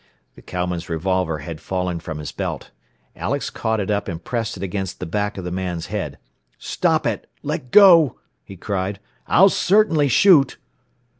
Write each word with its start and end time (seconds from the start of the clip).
The 0.33 0.41
cowman's 0.41 0.89
revolver 0.89 1.37
had 1.45 1.61
fallen 1.61 1.99
from 1.99 2.17
his 2.17 2.31
belt. 2.31 2.71
Alex 3.15 3.51
caught 3.51 3.79
it 3.79 3.91
up 3.91 4.07
and 4.07 4.23
pressed 4.23 4.57
it 4.57 4.63
against 4.63 4.99
the 4.99 5.05
back 5.05 5.37
of 5.37 5.43
the 5.43 5.51
man's 5.51 5.85
head. 5.93 6.17
"Stop 6.57 7.05
it! 7.05 7.29
Let 7.43 7.69
go!" 7.69 8.19
he 8.43 8.57
cried. 8.57 8.99
"I'll 9.27 9.49
certainly 9.49 10.07
shoot!" 10.07 10.57